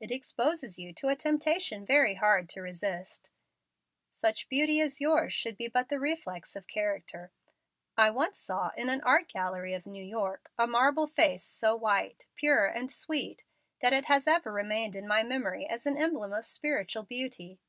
"It 0.00 0.10
exposes 0.10 0.78
you 0.78 0.94
to 0.94 1.08
a 1.08 1.14
temptation 1.16 1.84
very 1.84 2.14
hard 2.14 2.48
to 2.48 2.62
resist. 2.62 3.28
Such 4.10 4.48
beauty 4.48 4.80
as 4.80 5.02
yours 5.02 5.34
should 5.34 5.58
be 5.58 5.68
but 5.68 5.90
the 5.90 6.00
reflex 6.00 6.56
of 6.56 6.66
character. 6.66 7.30
I 7.94 8.08
once 8.08 8.38
saw, 8.38 8.70
in 8.74 8.88
an 8.88 9.02
art 9.02 9.28
gallery 9.30 9.74
of 9.74 9.84
New 9.84 10.02
York, 10.02 10.50
a 10.56 10.66
marble 10.66 11.06
face 11.06 11.44
so 11.44 11.76
white, 11.76 12.26
pure, 12.36 12.64
and 12.68 12.90
sweet, 12.90 13.42
that 13.82 13.92
it 13.92 14.06
has 14.06 14.26
ever 14.26 14.50
remained 14.50 14.96
in 14.96 15.06
my 15.06 15.22
memory 15.22 15.66
as 15.66 15.84
an 15.86 15.98
emblem 15.98 16.32
of 16.32 16.46
spiritual 16.46 17.02
beauty. 17.02 17.60